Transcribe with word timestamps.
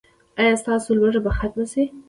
ایا 0.39 0.55
ستاسو 0.61 0.89
لوږه 0.99 1.19
به 1.25 1.31
ختمه 1.39 1.65
شي؟ 1.71 1.83